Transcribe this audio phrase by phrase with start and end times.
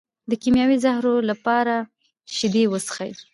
[0.29, 1.75] د کیمیاوي زهرو لپاره
[2.35, 3.11] شیدې وڅښئ